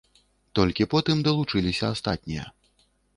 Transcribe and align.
Толькі 0.59 0.87
потым 0.93 1.21
далучыліся 1.27 1.85
астатнія. 1.97 2.47